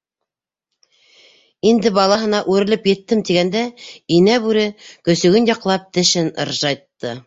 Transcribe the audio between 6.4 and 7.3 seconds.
ыржайтты.